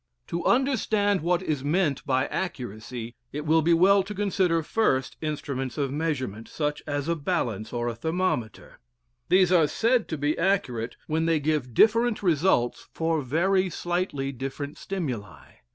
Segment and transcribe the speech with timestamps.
[0.29, 5.77] To understand what is meant by accuracy, it will be well to consider first instruments
[5.77, 8.79] of measurement, such as a balance or a thermometer.
[9.29, 14.79] These are said to be accurate when they give different results for very slightly different
[14.79, 15.45] stimuli.